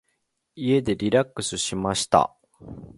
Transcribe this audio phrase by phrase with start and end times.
[0.55, 2.35] 家でリラックスしました。